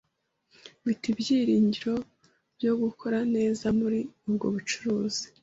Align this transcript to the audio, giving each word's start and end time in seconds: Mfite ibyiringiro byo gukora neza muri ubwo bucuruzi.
Mfite 0.81 1.03
ibyiringiro 1.13 1.95
byo 2.57 2.73
gukora 2.81 3.17
neza 3.35 3.65
muri 3.79 3.99
ubwo 4.27 4.45
bucuruzi. 4.55 5.25